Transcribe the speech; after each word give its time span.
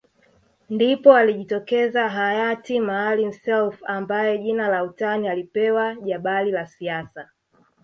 Ndipo 0.69 1.13
alijitokeza 1.17 2.09
Hayati 2.09 2.79
Maalim 2.79 3.31
Self 3.31 3.79
ambaye 3.85 4.37
jina 4.37 4.67
la 4.67 4.83
utani 4.83 5.27
alipewa 5.29 5.95
Jabali 5.95 6.51
la 6.51 6.67
siasa 6.67 7.29